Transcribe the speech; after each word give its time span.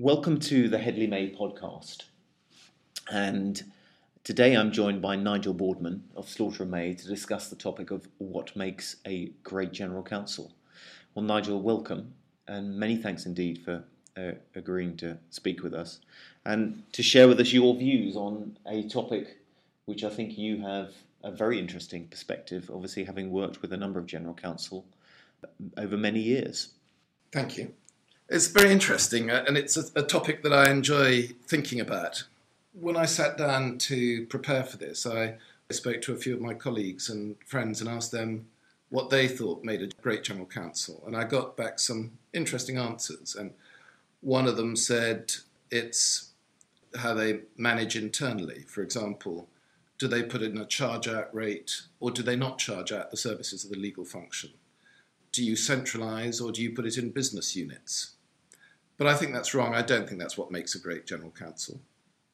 Welcome 0.00 0.40
to 0.40 0.66
the 0.66 0.78
Hedley 0.78 1.06
May 1.06 1.30
podcast. 1.30 2.04
And 3.12 3.62
today 4.24 4.54
I'm 4.56 4.72
joined 4.72 5.02
by 5.02 5.14
Nigel 5.14 5.52
Boardman 5.52 6.04
of 6.16 6.26
Slaughter 6.26 6.62
and 6.62 6.72
May 6.72 6.94
to 6.94 7.06
discuss 7.06 7.50
the 7.50 7.54
topic 7.54 7.90
of 7.90 8.08
what 8.16 8.56
makes 8.56 8.96
a 9.06 9.26
great 9.42 9.72
general 9.72 10.02
counsel. 10.02 10.52
Well, 11.14 11.26
Nigel, 11.26 11.60
welcome, 11.60 12.14
and 12.48 12.78
many 12.78 12.96
thanks 12.96 13.26
indeed 13.26 13.58
for 13.62 13.84
uh, 14.16 14.36
agreeing 14.54 14.96
to 14.96 15.18
speak 15.28 15.62
with 15.62 15.74
us 15.74 16.00
and 16.46 16.82
to 16.92 17.02
share 17.02 17.28
with 17.28 17.38
us 17.38 17.52
your 17.52 17.76
views 17.76 18.16
on 18.16 18.56
a 18.66 18.88
topic 18.88 19.36
which 19.84 20.02
I 20.02 20.08
think 20.08 20.38
you 20.38 20.62
have 20.62 20.94
a 21.22 21.30
very 21.30 21.58
interesting 21.58 22.08
perspective, 22.08 22.70
obviously, 22.72 23.04
having 23.04 23.30
worked 23.30 23.60
with 23.60 23.70
a 23.74 23.76
number 23.76 24.00
of 24.00 24.06
general 24.06 24.32
counsel 24.32 24.86
over 25.76 25.98
many 25.98 26.20
years. 26.20 26.68
Thank 27.32 27.58
you. 27.58 27.74
It's 28.32 28.46
very 28.46 28.70
interesting, 28.70 29.28
uh, 29.28 29.44
and 29.48 29.56
it's 29.56 29.76
a, 29.76 29.82
a 29.98 30.04
topic 30.04 30.44
that 30.44 30.52
I 30.52 30.70
enjoy 30.70 31.30
thinking 31.48 31.80
about. 31.80 32.22
When 32.72 32.96
I 32.96 33.04
sat 33.04 33.36
down 33.36 33.78
to 33.78 34.24
prepare 34.26 34.62
for 34.62 34.76
this, 34.76 35.04
I 35.04 35.34
spoke 35.68 36.00
to 36.02 36.12
a 36.12 36.16
few 36.16 36.34
of 36.34 36.40
my 36.40 36.54
colleagues 36.54 37.10
and 37.10 37.34
friends 37.44 37.80
and 37.80 37.90
asked 37.90 38.12
them 38.12 38.46
what 38.88 39.10
they 39.10 39.26
thought 39.26 39.64
made 39.64 39.82
a 39.82 39.88
great 40.00 40.22
general 40.22 40.46
counsel. 40.46 41.02
And 41.08 41.16
I 41.16 41.24
got 41.24 41.56
back 41.56 41.80
some 41.80 42.12
interesting 42.32 42.78
answers. 42.78 43.34
And 43.34 43.52
one 44.20 44.46
of 44.46 44.56
them 44.56 44.76
said 44.76 45.32
it's 45.72 46.30
how 46.98 47.14
they 47.14 47.40
manage 47.56 47.96
internally. 47.96 48.64
For 48.68 48.82
example, 48.82 49.48
do 49.98 50.06
they 50.06 50.22
put 50.22 50.42
in 50.42 50.56
a 50.56 50.66
charge 50.66 51.08
out 51.08 51.34
rate 51.34 51.82
or 51.98 52.12
do 52.12 52.22
they 52.22 52.36
not 52.36 52.58
charge 52.58 52.92
out 52.92 53.10
the 53.10 53.16
services 53.16 53.64
of 53.64 53.70
the 53.70 53.76
legal 53.76 54.04
function? 54.04 54.50
Do 55.32 55.44
you 55.44 55.56
centralize 55.56 56.40
or 56.40 56.52
do 56.52 56.62
you 56.62 56.70
put 56.70 56.86
it 56.86 56.96
in 56.96 57.10
business 57.10 57.56
units? 57.56 58.12
But 59.00 59.06
I 59.06 59.14
think 59.14 59.32
that's 59.32 59.54
wrong. 59.54 59.74
I 59.74 59.80
don't 59.80 60.06
think 60.06 60.20
that's 60.20 60.36
what 60.36 60.50
makes 60.50 60.74
a 60.74 60.78
great 60.78 61.06
general 61.06 61.30
counsel. 61.30 61.80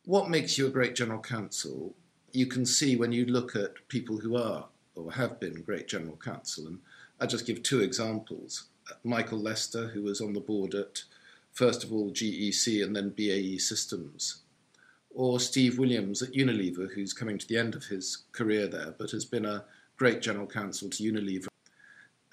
What 0.04 0.28
makes 0.28 0.58
you 0.58 0.66
a 0.66 0.70
great 0.70 0.96
general 0.96 1.20
counsel, 1.20 1.94
you 2.32 2.46
can 2.46 2.66
see 2.66 2.96
when 2.96 3.12
you 3.12 3.24
look 3.24 3.54
at 3.54 3.86
people 3.86 4.16
who 4.16 4.36
are 4.36 4.64
or 4.96 5.12
have 5.12 5.38
been 5.38 5.62
great 5.62 5.86
general 5.86 6.16
counsel. 6.16 6.66
And 6.66 6.80
I'll 7.20 7.28
just 7.28 7.46
give 7.46 7.62
two 7.62 7.82
examples. 7.82 8.64
Michael 9.04 9.38
Lester, 9.38 9.86
who 9.86 10.02
was 10.02 10.20
on 10.20 10.32
the 10.32 10.40
board 10.40 10.74
at 10.74 11.04
first 11.52 11.84
of 11.84 11.92
all 11.92 12.10
GEC 12.10 12.82
and 12.82 12.96
then 12.96 13.10
BAE 13.10 13.58
Systems, 13.58 14.38
or 15.14 15.38
Steve 15.38 15.78
Williams 15.78 16.20
at 16.20 16.32
Unilever, 16.32 16.92
who's 16.92 17.12
coming 17.12 17.38
to 17.38 17.46
the 17.46 17.58
end 17.58 17.76
of 17.76 17.84
his 17.84 18.24
career 18.32 18.66
there, 18.66 18.92
but 18.98 19.12
has 19.12 19.24
been 19.24 19.46
a 19.46 19.64
great 19.96 20.20
general 20.20 20.48
counsel 20.48 20.90
to 20.90 21.12
Unilever. 21.12 21.46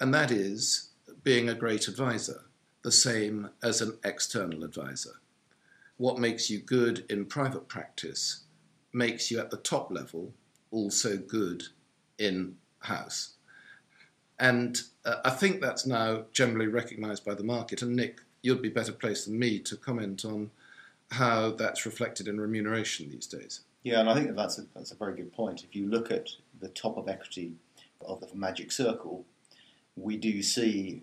And 0.00 0.12
that 0.12 0.32
is 0.32 0.88
being 1.22 1.48
a 1.48 1.54
great 1.54 1.86
advisor, 1.86 2.40
the 2.84 2.92
same 2.92 3.48
as 3.62 3.80
an 3.80 3.98
external 4.04 4.62
advisor. 4.62 5.20
What 5.96 6.18
makes 6.18 6.50
you 6.50 6.58
good 6.60 7.04
in 7.08 7.24
private 7.24 7.66
practice 7.66 8.44
makes 8.92 9.30
you 9.30 9.40
at 9.40 9.50
the 9.50 9.56
top 9.56 9.90
level 9.90 10.32
also 10.70 11.16
good 11.16 11.64
in 12.18 12.56
house. 12.80 13.34
And 14.38 14.80
uh, 15.04 15.16
I 15.24 15.30
think 15.30 15.60
that's 15.60 15.86
now 15.86 16.24
generally 16.32 16.66
recognised 16.66 17.24
by 17.24 17.34
the 17.34 17.42
market. 17.42 17.82
And 17.82 17.96
Nick, 17.96 18.20
you'd 18.42 18.62
be 18.62 18.68
better 18.68 18.92
placed 18.92 19.26
than 19.26 19.38
me 19.38 19.58
to 19.60 19.76
comment 19.76 20.24
on 20.24 20.50
how 21.10 21.52
that's 21.52 21.86
reflected 21.86 22.28
in 22.28 22.40
remuneration 22.40 23.08
these 23.08 23.26
days. 23.26 23.60
Yeah, 23.82 24.00
and 24.00 24.10
I 24.10 24.14
think 24.14 24.26
that 24.26 24.36
that's 24.36 24.58
a, 24.58 24.64
that's 24.74 24.92
a 24.92 24.96
very 24.96 25.14
good 25.14 25.32
point. 25.32 25.64
If 25.64 25.74
you 25.74 25.88
look 25.88 26.10
at 26.10 26.28
the 26.60 26.68
top 26.68 26.96
of 26.96 27.08
equity 27.08 27.52
of 28.04 28.20
the 28.20 28.34
Magic 28.34 28.72
Circle, 28.72 29.24
we 29.96 30.16
do 30.16 30.42
see 30.42 31.02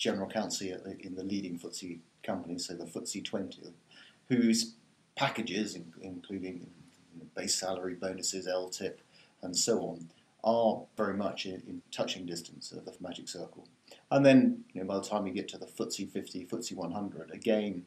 general 0.00 0.26
counsel 0.26 0.78
in 1.00 1.14
the 1.14 1.22
leading 1.22 1.58
FTSE 1.58 1.98
companies, 2.22 2.66
so 2.66 2.74
the 2.74 2.86
FTSE 2.86 3.22
20, 3.22 3.62
whose 4.28 4.74
packages, 5.14 5.78
including 6.00 6.66
base 7.36 7.54
salary, 7.54 7.94
bonuses, 7.94 8.48
LTIP, 8.48 8.94
and 9.42 9.54
so 9.54 9.80
on, 9.80 10.08
are 10.42 10.84
very 10.96 11.14
much 11.14 11.44
in, 11.44 11.62
in 11.68 11.82
touching 11.92 12.24
distance 12.24 12.72
of 12.72 12.86
the 12.86 12.94
Magic 12.98 13.28
Circle. 13.28 13.68
And 14.10 14.24
then, 14.24 14.64
you 14.72 14.80
know, 14.80 14.86
by 14.86 14.94
the 14.94 15.04
time 15.04 15.26
you 15.26 15.34
get 15.34 15.48
to 15.48 15.58
the 15.58 15.66
FTSE 15.66 16.10
50, 16.10 16.46
FTSE 16.46 16.74
100, 16.74 17.30
again, 17.30 17.84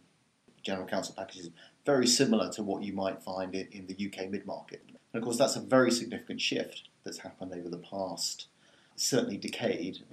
general 0.61 0.87
counsel 0.87 1.15
packages 1.17 1.49
very 1.83 2.05
similar 2.05 2.51
to 2.51 2.61
what 2.61 2.83
you 2.83 2.93
might 2.93 3.23
find 3.23 3.55
in, 3.55 3.67
in 3.71 3.87
the 3.87 4.07
UK 4.07 4.29
mid 4.29 4.45
market. 4.45 4.83
And 4.87 5.21
of 5.21 5.23
course, 5.23 5.37
that's 5.37 5.55
a 5.55 5.61
very 5.61 5.89
significant 5.89 6.41
shift 6.41 6.89
that's 7.03 7.19
happened 7.19 7.53
over 7.53 7.69
the 7.69 7.77
past, 7.79 8.47
certainly, 8.95 9.37
decade. 9.37 10.03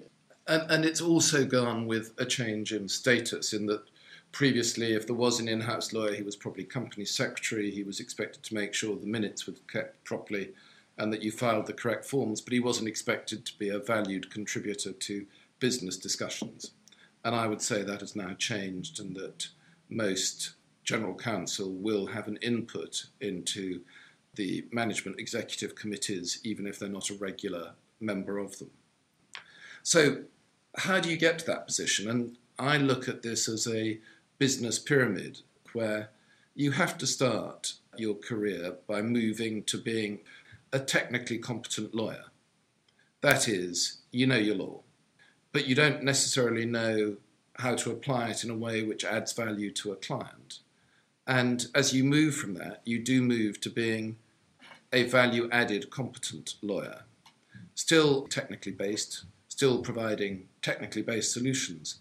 And, 0.50 0.68
and 0.68 0.84
it's 0.84 1.00
also 1.00 1.44
gone 1.44 1.86
with 1.86 2.12
a 2.18 2.26
change 2.26 2.72
in 2.72 2.88
status, 2.88 3.52
in 3.52 3.66
that 3.66 3.84
previously, 4.32 4.94
if 4.94 5.06
there 5.06 5.14
was 5.14 5.38
an 5.38 5.46
in 5.46 5.60
house 5.60 5.92
lawyer, 5.92 6.12
he 6.12 6.24
was 6.24 6.34
probably 6.34 6.64
company 6.64 7.04
secretary, 7.04 7.70
he 7.70 7.84
was 7.84 8.00
expected 8.00 8.42
to 8.42 8.54
make 8.54 8.74
sure 8.74 8.96
the 8.96 9.06
minutes 9.06 9.46
were 9.46 9.54
kept 9.68 10.02
properly 10.02 10.50
and 10.98 11.12
that 11.12 11.22
you 11.22 11.30
filed 11.30 11.66
the 11.66 11.72
correct 11.72 12.04
forms, 12.04 12.40
but 12.40 12.52
he 12.52 12.58
wasn't 12.58 12.88
expected 12.88 13.46
to 13.46 13.56
be 13.58 13.68
a 13.68 13.78
valued 13.78 14.28
contributor 14.32 14.90
to 14.90 15.24
business 15.60 15.96
discussions. 15.96 16.72
And 17.24 17.36
I 17.36 17.46
would 17.46 17.62
say 17.62 17.84
that 17.84 18.00
has 18.00 18.16
now 18.16 18.34
changed, 18.34 18.98
and 18.98 19.14
that 19.14 19.46
most 19.88 20.54
general 20.82 21.14
counsel 21.14 21.70
will 21.70 22.06
have 22.06 22.26
an 22.26 22.38
input 22.38 23.06
into 23.20 23.82
the 24.34 24.66
management 24.72 25.20
executive 25.20 25.76
committees, 25.76 26.40
even 26.42 26.66
if 26.66 26.80
they're 26.80 26.88
not 26.88 27.08
a 27.08 27.14
regular 27.14 27.74
member 28.00 28.38
of 28.38 28.58
them. 28.58 28.70
So, 29.82 30.24
how 30.76 31.00
do 31.00 31.10
you 31.10 31.16
get 31.16 31.40
to 31.40 31.46
that 31.46 31.66
position? 31.66 32.08
And 32.08 32.36
I 32.58 32.76
look 32.76 33.08
at 33.08 33.22
this 33.22 33.48
as 33.48 33.66
a 33.66 33.98
business 34.38 34.78
pyramid 34.78 35.40
where 35.72 36.10
you 36.54 36.72
have 36.72 36.98
to 36.98 37.06
start 37.06 37.74
your 37.96 38.14
career 38.14 38.76
by 38.86 39.02
moving 39.02 39.62
to 39.64 39.78
being 39.78 40.20
a 40.72 40.78
technically 40.78 41.38
competent 41.38 41.94
lawyer. 41.94 42.24
That 43.20 43.48
is, 43.48 43.98
you 44.10 44.26
know 44.26 44.36
your 44.36 44.56
law, 44.56 44.80
but 45.52 45.66
you 45.66 45.74
don't 45.74 46.02
necessarily 46.02 46.64
know 46.64 47.16
how 47.56 47.74
to 47.74 47.90
apply 47.90 48.30
it 48.30 48.44
in 48.44 48.50
a 48.50 48.56
way 48.56 48.82
which 48.82 49.04
adds 49.04 49.32
value 49.32 49.70
to 49.72 49.92
a 49.92 49.96
client. 49.96 50.60
And 51.26 51.66
as 51.74 51.92
you 51.92 52.04
move 52.04 52.34
from 52.34 52.54
that, 52.54 52.80
you 52.84 52.98
do 52.98 53.20
move 53.22 53.60
to 53.60 53.70
being 53.70 54.16
a 54.92 55.04
value 55.04 55.48
added 55.52 55.90
competent 55.90 56.54
lawyer, 56.62 57.02
still 57.74 58.26
technically 58.26 58.72
based, 58.72 59.24
still 59.60 59.82
providing 59.82 60.48
technically 60.62 61.02
based 61.02 61.34
solutions, 61.34 61.98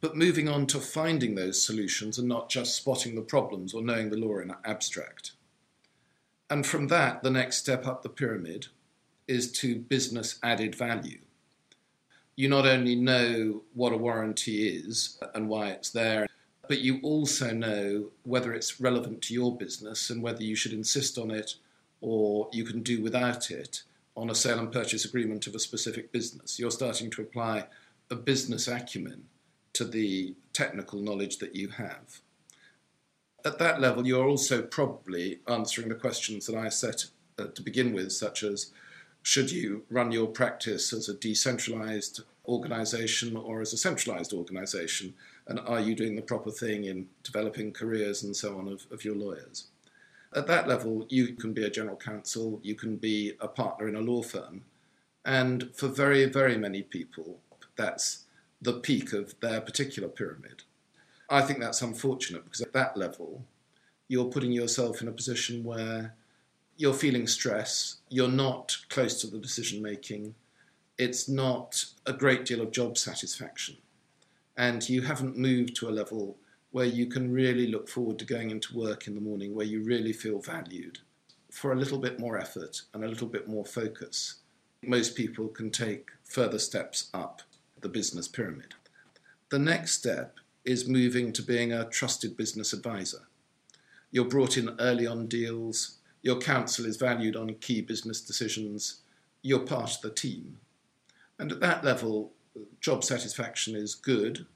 but 0.00 0.16
moving 0.16 0.48
on 0.48 0.68
to 0.68 0.78
finding 0.78 1.34
those 1.34 1.60
solutions 1.60 2.16
and 2.16 2.28
not 2.28 2.48
just 2.48 2.76
spotting 2.76 3.16
the 3.16 3.20
problems 3.20 3.74
or 3.74 3.82
knowing 3.82 4.08
the 4.08 4.16
law 4.16 4.38
in 4.38 4.54
abstract. 4.64 5.32
And 6.48 6.64
from 6.64 6.86
that, 6.86 7.24
the 7.24 7.30
next 7.30 7.56
step 7.56 7.88
up 7.88 8.04
the 8.04 8.08
pyramid 8.08 8.68
is 9.26 9.50
to 9.50 9.74
business 9.74 10.38
added 10.44 10.76
value. 10.76 11.18
You 12.36 12.48
not 12.48 12.66
only 12.66 12.94
know 12.94 13.62
what 13.74 13.92
a 13.92 13.96
warranty 13.96 14.68
is 14.68 15.18
and 15.34 15.48
why 15.48 15.70
it's 15.70 15.90
there, 15.90 16.28
but 16.68 16.78
you 16.78 17.00
also 17.02 17.52
know 17.52 18.10
whether 18.22 18.54
it's 18.54 18.80
relevant 18.80 19.22
to 19.22 19.34
your 19.34 19.56
business 19.56 20.08
and 20.08 20.22
whether 20.22 20.44
you 20.44 20.54
should 20.54 20.72
insist 20.72 21.18
on 21.18 21.32
it 21.32 21.56
or 22.00 22.48
you 22.52 22.62
can 22.62 22.80
do 22.80 23.02
without 23.02 23.50
it 23.50 23.82
on 24.16 24.30
a 24.30 24.34
sale 24.34 24.58
and 24.58 24.72
purchase 24.72 25.04
agreement 25.04 25.46
of 25.46 25.54
a 25.54 25.58
specific 25.58 26.12
business. 26.12 26.58
You're 26.58 26.70
starting 26.70 27.10
to 27.10 27.22
apply 27.22 27.66
a 28.10 28.14
business 28.14 28.68
acumen 28.68 29.24
to 29.72 29.84
the 29.84 30.34
technical 30.52 31.00
knowledge 31.00 31.38
that 31.38 31.56
you 31.56 31.68
have 31.68 32.20
at 33.44 33.58
that 33.58 33.80
level, 33.80 34.06
you're 34.06 34.28
also 34.28 34.62
probably 34.62 35.40
answering 35.48 35.88
the 35.88 35.94
questions 35.94 36.46
that 36.46 36.56
I 36.56 36.68
set 36.68 37.06
uh, 37.38 37.46
to 37.54 37.62
begin 37.62 37.92
with, 37.92 38.12
such 38.12 38.42
as 38.42 38.72
should 39.22 39.50
you 39.50 39.84
run 39.90 40.12
your 40.12 40.26
practice 40.26 40.92
as 40.92 41.08
a 41.08 41.14
decentralized 41.14 42.22
organization 42.46 43.36
or 43.36 43.60
as 43.60 43.72
a 43.72 43.76
centralized 43.76 44.32
organization? 44.32 45.14
And 45.46 45.60
are 45.60 45.80
you 45.80 45.94
doing 45.94 46.16
the 46.16 46.22
proper 46.22 46.50
thing 46.50 46.84
in 46.84 47.08
developing 47.22 47.72
careers 47.72 48.22
and 48.22 48.34
so 48.34 48.58
on 48.58 48.68
of, 48.68 48.86
of 48.90 49.04
your 49.04 49.14
lawyers? 49.14 49.64
At 50.34 50.46
that 50.46 50.66
level, 50.66 51.06
you 51.10 51.34
can 51.34 51.52
be 51.52 51.64
a 51.64 51.70
general 51.70 51.96
counsel, 51.96 52.58
you 52.62 52.74
can 52.74 52.96
be 52.96 53.34
a 53.40 53.48
partner 53.48 53.88
in 53.88 53.96
a 53.96 54.00
law 54.00 54.22
firm. 54.22 54.64
And 55.24 55.70
for 55.74 55.88
very, 55.88 56.24
very 56.24 56.56
many 56.56 56.82
people, 56.82 57.38
that's 57.76 58.24
the 58.60 58.74
peak 58.74 59.12
of 59.12 59.34
their 59.40 59.60
particular 59.60 60.08
pyramid. 60.08 60.62
I 61.28 61.42
think 61.42 61.60
that's 61.60 61.82
unfortunate 61.82 62.44
because 62.44 62.60
at 62.60 62.72
that 62.72 62.96
level, 62.96 63.44
you're 64.08 64.26
putting 64.30 64.52
yourself 64.52 65.02
in 65.02 65.08
a 65.08 65.12
position 65.12 65.64
where 65.64 66.14
you're 66.76 66.94
feeling 66.94 67.26
stress, 67.26 67.96
you're 68.08 68.28
not 68.28 68.76
close 68.88 69.20
to 69.20 69.26
the 69.26 69.38
decision 69.38 69.82
making, 69.82 70.34
it's 70.98 71.28
not 71.28 71.84
a 72.06 72.12
great 72.12 72.44
deal 72.44 72.60
of 72.60 72.70
job 72.70 72.98
satisfaction, 72.98 73.76
and 74.56 74.88
you 74.88 75.02
haven't 75.02 75.36
moved 75.36 75.76
to 75.76 75.88
a 75.88 75.90
level 75.90 76.36
where 76.72 76.86
you 76.86 77.06
can 77.06 77.32
really 77.32 77.66
look 77.66 77.88
forward 77.88 78.18
to 78.18 78.24
going 78.24 78.50
into 78.50 78.76
work 78.76 79.06
in 79.06 79.14
the 79.14 79.20
morning, 79.20 79.54
where 79.54 79.66
you 79.66 79.82
really 79.84 80.12
feel 80.12 80.40
valued. 80.40 80.98
For 81.50 81.72
a 81.72 81.76
little 81.76 81.98
bit 81.98 82.18
more 82.18 82.38
effort 82.38 82.82
and 82.94 83.04
a 83.04 83.08
little 83.08 83.28
bit 83.28 83.46
more 83.46 83.64
focus, 83.64 84.36
most 84.82 85.14
people 85.14 85.48
can 85.48 85.70
take 85.70 86.08
further 86.24 86.58
steps 86.58 87.10
up 87.12 87.42
the 87.82 87.88
business 87.88 88.26
pyramid. 88.26 88.74
The 89.50 89.58
next 89.58 89.92
step 89.92 90.38
is 90.64 90.88
moving 90.88 91.32
to 91.34 91.42
being 91.42 91.72
a 91.72 91.84
trusted 91.84 92.36
business 92.36 92.72
advisor. 92.72 93.28
You're 94.10 94.24
brought 94.24 94.56
in 94.56 94.74
early 94.78 95.06
on 95.06 95.26
deals, 95.26 95.98
your 96.22 96.38
counsel 96.38 96.86
is 96.86 96.96
valued 96.96 97.36
on 97.36 97.54
key 97.54 97.82
business 97.82 98.20
decisions, 98.20 99.02
you're 99.42 99.60
part 99.60 99.96
of 99.96 100.00
the 100.00 100.10
team. 100.10 100.58
And 101.38 101.52
at 101.52 101.60
that 101.60 101.84
level, 101.84 102.32
job 102.80 103.04
satisfaction 103.04 103.74
is 103.74 103.94
good, 103.94 104.46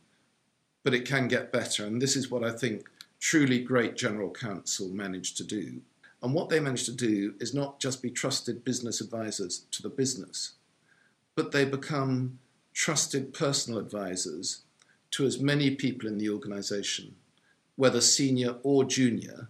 but 0.87 0.95
it 0.95 1.05
can 1.05 1.27
get 1.27 1.51
better. 1.51 1.85
And 1.85 2.01
this 2.01 2.15
is 2.15 2.31
what 2.31 2.45
I 2.45 2.53
think 2.53 2.89
truly 3.19 3.59
great 3.59 3.97
general 3.97 4.31
counsel 4.31 4.89
managed 4.89 5.37
to 5.39 5.43
do. 5.43 5.81
And 6.23 6.33
what 6.33 6.49
they 6.49 6.61
managed 6.61 6.85
to 6.85 6.93
do 6.93 7.35
is 7.41 7.53
not 7.53 7.81
just 7.81 8.03
be 8.03 8.09
trusted 8.09 8.63
business 8.63 9.01
advisors 9.01 9.67
to 9.73 9.83
the 9.83 9.89
business, 9.89 10.53
but 11.35 11.51
they 11.51 11.65
become 11.65 12.39
trusted 12.73 13.35
personal 13.35 13.81
advisors 13.81 14.63
to 15.11 15.27
as 15.27 15.41
many 15.41 15.75
people 15.75 16.09
in 16.09 16.19
the 16.19 16.31
organization, 16.31 17.17
whether 17.75 18.01
senior 18.01 18.55
or 18.63 18.85
junior, 18.85 19.49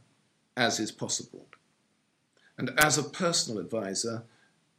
as 0.57 0.81
is 0.81 0.91
possible. 0.91 1.49
And 2.57 2.71
as 2.79 2.97
a 2.97 3.03
personal 3.03 3.61
advisor, 3.61 4.25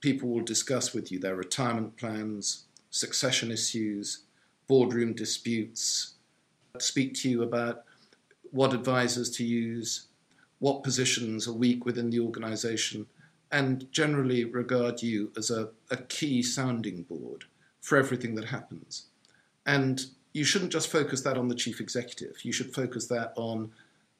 people 0.01 0.29
will 0.29 0.43
discuss 0.43 0.91
with 0.91 1.11
you 1.11 1.19
their 1.19 1.35
retirement 1.35 1.97
plans, 1.97 2.65
succession 2.89 3.51
issues, 3.51 4.23
boardroom 4.67 5.13
disputes, 5.13 6.15
speak 6.81 7.13
to 7.15 7.29
you 7.29 7.43
about 7.43 7.83
what 8.51 8.73
advisors 8.73 9.29
to 9.31 9.43
use, 9.43 10.07
what 10.59 10.83
positions 10.83 11.47
are 11.47 11.53
weak 11.53 11.85
within 11.85 12.09
the 12.09 12.19
organization, 12.19 13.05
and 13.51 13.91
generally 13.91 14.43
regard 14.43 15.01
you 15.01 15.31
as 15.37 15.51
a, 15.51 15.69
a 15.89 15.97
key 15.97 16.41
sounding 16.41 17.03
board 17.03 17.45
for 17.81 17.97
everything 17.97 18.35
that 18.35 18.45
happens. 18.45 19.05
And 19.65 20.05
you 20.33 20.43
shouldn't 20.43 20.71
just 20.71 20.91
focus 20.91 21.21
that 21.21 21.37
on 21.37 21.47
the 21.47 21.55
chief 21.55 21.79
executive, 21.79 22.43
you 22.43 22.51
should 22.51 22.73
focus 22.73 23.07
that 23.07 23.33
on 23.35 23.71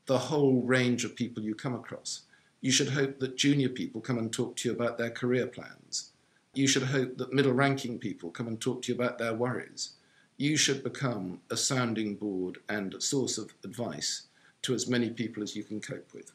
the 0.06 0.18
whole 0.18 0.62
range 0.62 1.04
of 1.04 1.15
people 1.15 1.44
you 1.44 1.54
come 1.54 1.75
across. 1.75 2.21
You 2.62 2.71
should 2.71 2.89
hope 2.89 3.19
that 3.19 3.38
junior 3.38 3.69
people 3.69 4.01
come 4.01 4.18
and 4.18 4.31
talk 4.31 4.56
to 4.57 4.69
you 4.69 4.75
about 4.75 4.98
their 4.98 5.12
career 5.12 5.48
plans. 5.48 6.12
You 6.54 6.68
should 6.68 6.83
hope 6.83 7.18
that 7.18 7.33
middle 7.33 7.54
ranking 7.54 8.00
people 8.00 8.31
come 8.31 8.48
and 8.48 8.59
talk 8.59 8.81
to 8.83 8.92
you 8.92 8.98
about 8.98 9.19
their 9.19 9.33
worries. 9.33 9.92
You 10.38 10.56
should 10.56 10.84
become 10.84 11.42
a 11.50 11.57
sounding 11.57 12.16
board 12.16 12.60
and 12.69 12.94
a 12.94 13.01
source 13.01 13.38
of 13.38 13.54
advice 13.63 14.28
to 14.62 14.74
as 14.74 14.88
many 14.88 15.10
people 15.10 15.42
as 15.42 15.56
you 15.56 15.63
can 15.63 15.81
cope 15.81 16.13
with. 16.13 16.31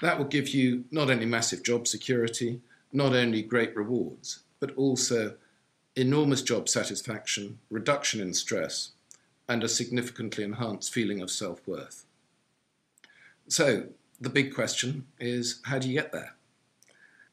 That 0.00 0.18
will 0.18 0.26
give 0.26 0.48
you 0.50 0.84
not 0.90 1.10
only 1.10 1.26
massive 1.26 1.62
job 1.62 1.86
security, 1.88 2.60
not 2.92 3.12
only 3.12 3.42
great 3.42 3.74
rewards, 3.76 4.40
but 4.60 4.74
also 4.76 5.34
enormous 5.96 6.42
job 6.42 6.68
satisfaction, 6.68 7.58
reduction 7.70 8.20
in 8.20 8.32
stress, 8.32 8.90
and 9.48 9.62
a 9.62 9.68
significantly 9.68 10.44
enhanced 10.44 10.92
feeling 10.92 11.20
of 11.20 11.30
self 11.30 11.66
worth. 11.66 12.06
So, 13.48 13.88
the 14.20 14.30
big 14.30 14.54
question 14.54 15.06
is 15.18 15.60
how 15.64 15.78
do 15.78 15.88
you 15.88 15.94
get 15.94 16.12
there? 16.12 16.34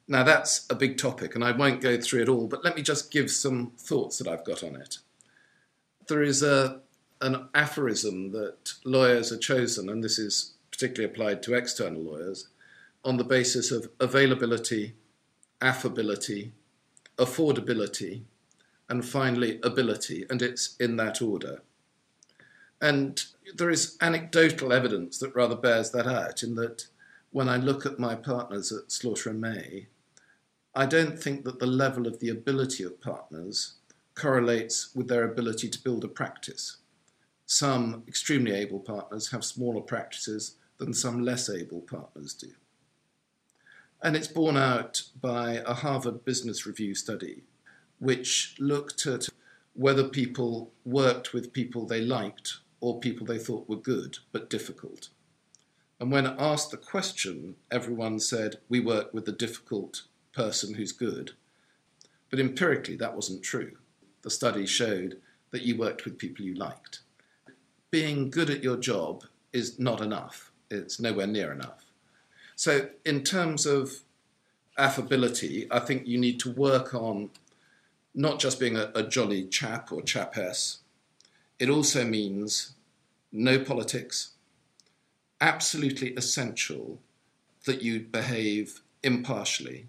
Now, 0.07 0.23
that's 0.23 0.65
a 0.69 0.75
big 0.75 0.97
topic, 0.97 1.35
and 1.35 1.43
I 1.43 1.51
won't 1.51 1.81
go 1.81 1.99
through 2.01 2.23
it 2.23 2.29
all, 2.29 2.47
but 2.47 2.65
let 2.65 2.75
me 2.75 2.81
just 2.81 3.11
give 3.11 3.31
some 3.31 3.71
thoughts 3.77 4.17
that 4.17 4.27
I've 4.27 4.43
got 4.43 4.63
on 4.63 4.75
it. 4.75 4.97
There 6.11 6.23
is 6.23 6.43
a, 6.43 6.81
an 7.21 7.47
aphorism 7.55 8.33
that 8.33 8.73
lawyers 8.83 9.31
are 9.31 9.37
chosen, 9.37 9.87
and 9.87 10.03
this 10.03 10.19
is 10.19 10.55
particularly 10.69 11.09
applied 11.09 11.41
to 11.43 11.53
external 11.53 12.01
lawyers, 12.01 12.49
on 13.05 13.15
the 13.15 13.23
basis 13.23 13.71
of 13.71 13.89
availability, 13.97 14.95
affability, 15.61 16.51
affordability, 17.15 18.23
and 18.89 19.05
finally 19.05 19.61
ability, 19.63 20.25
and 20.29 20.41
it's 20.41 20.75
in 20.81 20.97
that 20.97 21.21
order. 21.21 21.61
And 22.81 23.23
there 23.55 23.69
is 23.69 23.95
anecdotal 24.01 24.73
evidence 24.73 25.17
that 25.19 25.33
rather 25.33 25.55
bears 25.55 25.91
that 25.91 26.07
out, 26.07 26.43
in 26.43 26.55
that 26.55 26.87
when 27.31 27.47
I 27.47 27.55
look 27.55 27.85
at 27.85 27.99
my 27.99 28.15
partners 28.15 28.73
at 28.73 28.91
Slaughter 28.91 29.29
and 29.29 29.39
May, 29.39 29.87
I 30.75 30.87
don't 30.87 31.17
think 31.17 31.45
that 31.45 31.59
the 31.59 31.67
level 31.67 32.05
of 32.05 32.19
the 32.19 32.27
ability 32.27 32.83
of 32.83 32.99
partners 32.99 33.75
correlates 34.21 34.93
with 34.95 35.07
their 35.07 35.23
ability 35.23 35.67
to 35.67 35.83
build 35.83 36.03
a 36.03 36.07
practice. 36.07 36.77
Some 37.47 38.03
extremely 38.07 38.51
able 38.51 38.79
partners 38.79 39.31
have 39.31 39.43
smaller 39.43 39.81
practices 39.81 40.57
than 40.77 40.93
some 40.93 41.23
less 41.23 41.49
able 41.49 41.81
partners 41.81 42.33
do. 42.35 42.51
And 44.03 44.15
it's 44.15 44.27
borne 44.27 44.57
out 44.57 45.03
by 45.19 45.63
a 45.65 45.73
Harvard 45.73 46.23
Business 46.23 46.67
Review 46.67 46.93
study, 46.93 47.43
which 47.99 48.55
looked 48.59 49.07
at 49.07 49.27
whether 49.73 50.07
people 50.07 50.71
worked 50.85 51.33
with 51.33 51.53
people 51.53 51.85
they 51.85 52.01
liked 52.01 52.59
or 52.79 52.99
people 52.99 53.25
they 53.25 53.39
thought 53.39 53.69
were 53.69 53.75
good 53.75 54.19
but 54.31 54.49
difficult. 54.49 55.09
And 55.99 56.11
when 56.11 56.25
asked 56.25 56.71
the 56.71 56.77
question, 56.77 57.55
everyone 57.71 58.19
said, 58.19 58.59
We 58.69 58.79
work 58.79 59.13
with 59.13 59.25
the 59.25 59.31
difficult 59.31 60.03
person 60.33 60.75
who's 60.75 60.91
good. 60.91 61.31
But 62.29 62.39
empirically, 62.39 62.95
that 62.97 63.15
wasn't 63.15 63.43
true. 63.43 63.73
The 64.21 64.29
study 64.29 64.65
showed 64.65 65.17
that 65.51 65.63
you 65.63 65.77
worked 65.77 66.05
with 66.05 66.17
people 66.17 66.45
you 66.45 66.55
liked. 66.55 66.99
Being 67.89 68.29
good 68.29 68.49
at 68.49 68.63
your 68.63 68.77
job 68.77 69.25
is 69.53 69.79
not 69.79 70.01
enough, 70.01 70.51
it's 70.69 70.99
nowhere 70.99 71.27
near 71.27 71.51
enough. 71.51 71.85
So, 72.55 72.89
in 73.05 73.23
terms 73.23 73.65
of 73.65 73.91
affability, 74.77 75.67
I 75.71 75.79
think 75.79 76.07
you 76.07 76.17
need 76.17 76.39
to 76.41 76.51
work 76.51 76.93
on 76.93 77.31
not 78.13 78.39
just 78.39 78.59
being 78.59 78.77
a, 78.77 78.91
a 78.93 79.03
jolly 79.03 79.45
chap 79.45 79.91
or 79.91 80.01
chapess, 80.01 80.79
it 81.59 81.69
also 81.69 82.05
means 82.05 82.73
no 83.31 83.59
politics, 83.59 84.31
absolutely 85.39 86.13
essential 86.15 86.99
that 87.65 87.81
you 87.81 87.99
behave 87.99 88.81
impartially. 89.03 89.87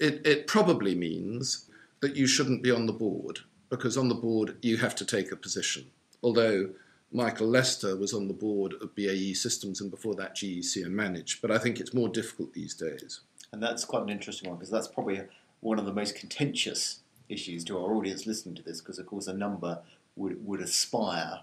It, 0.00 0.26
it 0.26 0.46
probably 0.46 0.94
means 0.94 1.68
that 2.00 2.16
you 2.16 2.26
shouldn't 2.26 2.62
be 2.62 2.70
on 2.70 2.86
the 2.86 2.92
board, 2.92 3.40
because 3.68 3.96
on 3.96 4.08
the 4.08 4.14
board 4.14 4.56
you 4.62 4.76
have 4.76 4.94
to 4.96 5.04
take 5.04 5.32
a 5.32 5.36
position. 5.36 5.86
Although 6.22 6.70
Michael 7.12 7.48
Lester 7.48 7.96
was 7.96 8.12
on 8.12 8.28
the 8.28 8.34
board 8.34 8.74
of 8.80 8.94
BAE 8.94 9.32
Systems 9.34 9.80
and 9.80 9.90
before 9.90 10.14
that 10.16 10.34
GEC 10.34 10.84
and 10.84 10.94
Manage, 10.94 11.40
but 11.40 11.50
I 11.50 11.58
think 11.58 11.78
it's 11.78 11.94
more 11.94 12.08
difficult 12.08 12.52
these 12.52 12.74
days. 12.74 13.20
And 13.52 13.62
that's 13.62 13.84
quite 13.84 14.02
an 14.02 14.10
interesting 14.10 14.50
one 14.50 14.58
because 14.58 14.70
that's 14.70 14.88
probably 14.88 15.22
one 15.60 15.78
of 15.78 15.86
the 15.86 15.92
most 15.92 16.16
contentious 16.16 17.00
issues 17.28 17.64
to 17.64 17.78
our 17.78 17.94
audience 17.94 18.26
listening 18.26 18.54
to 18.56 18.62
this 18.62 18.80
because, 18.80 18.98
of 18.98 19.06
course, 19.06 19.26
a 19.26 19.32
number 19.32 19.80
would, 20.16 20.44
would 20.46 20.60
aspire 20.60 21.40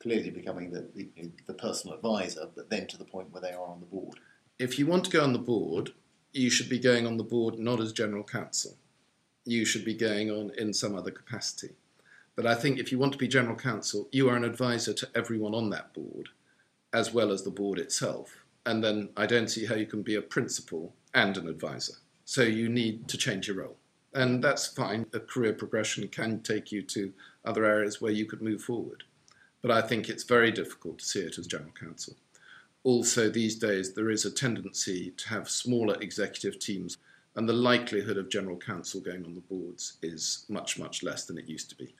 clearly 0.00 0.30
becoming 0.30 0.70
the, 0.70 0.86
the, 0.94 1.30
the 1.46 1.54
personal 1.54 1.94
advisor, 1.96 2.48
but 2.54 2.70
then 2.70 2.86
to 2.86 2.96
the 2.96 3.04
point 3.04 3.30
where 3.32 3.42
they 3.42 3.52
are 3.52 3.66
on 3.66 3.80
the 3.80 3.86
board. 3.86 4.18
If 4.58 4.78
you 4.78 4.86
want 4.86 5.04
to 5.04 5.10
go 5.10 5.22
on 5.22 5.32
the 5.32 5.38
board, 5.38 5.92
you 6.32 6.50
should 6.50 6.68
be 6.68 6.78
going 6.78 7.06
on 7.06 7.16
the 7.16 7.24
board 7.24 7.58
not 7.58 7.80
as 7.80 7.92
general 7.92 8.24
counsel. 8.24 8.76
You 9.44 9.64
should 9.64 9.84
be 9.84 9.94
going 9.94 10.30
on 10.30 10.52
in 10.58 10.72
some 10.72 10.94
other 10.94 11.10
capacity. 11.10 11.70
But 12.36 12.46
I 12.46 12.54
think 12.54 12.78
if 12.78 12.90
you 12.92 12.98
want 12.98 13.12
to 13.12 13.18
be 13.18 13.28
general 13.28 13.56
counsel, 13.56 14.08
you 14.12 14.28
are 14.28 14.36
an 14.36 14.44
advisor 14.44 14.92
to 14.94 15.08
everyone 15.14 15.54
on 15.54 15.70
that 15.70 15.92
board, 15.92 16.28
as 16.92 17.12
well 17.12 17.32
as 17.32 17.42
the 17.42 17.50
board 17.50 17.78
itself. 17.78 18.36
And 18.66 18.82
then 18.82 19.10
I 19.16 19.26
don't 19.26 19.48
see 19.48 19.66
how 19.66 19.74
you 19.74 19.86
can 19.86 20.02
be 20.02 20.14
a 20.14 20.22
principal 20.22 20.94
and 21.14 21.36
an 21.36 21.48
advisor. 21.48 21.94
So 22.24 22.42
you 22.42 22.68
need 22.68 23.08
to 23.08 23.18
change 23.18 23.48
your 23.48 23.56
role. 23.58 23.76
And 24.14 24.42
that's 24.42 24.66
fine. 24.66 25.06
A 25.12 25.20
career 25.20 25.52
progression 25.52 26.08
can 26.08 26.40
take 26.40 26.72
you 26.72 26.82
to 26.82 27.12
other 27.44 27.64
areas 27.64 28.00
where 28.00 28.12
you 28.12 28.26
could 28.26 28.42
move 28.42 28.62
forward. 28.62 29.04
But 29.62 29.70
I 29.70 29.82
think 29.82 30.08
it's 30.08 30.24
very 30.24 30.50
difficult 30.50 30.98
to 31.00 31.04
see 31.04 31.20
it 31.20 31.38
as 31.38 31.46
general 31.46 31.72
counsel. 31.72 32.14
Also, 32.82 33.28
these 33.28 33.56
days, 33.56 33.92
there 33.92 34.10
is 34.10 34.24
a 34.24 34.30
tendency 34.30 35.10
to 35.16 35.28
have 35.28 35.50
smaller 35.50 35.96
executive 36.00 36.58
teams, 36.58 36.96
and 37.36 37.48
the 37.48 37.52
likelihood 37.52 38.16
of 38.16 38.28
general 38.28 38.56
counsel 38.56 39.00
going 39.00 39.24
on 39.24 39.34
the 39.34 39.40
boards 39.40 39.98
is 40.02 40.44
much, 40.48 40.78
much 40.78 41.02
less 41.02 41.24
than 41.24 41.38
it 41.38 41.48
used 41.48 41.70
to 41.70 41.76
be. 41.76 41.94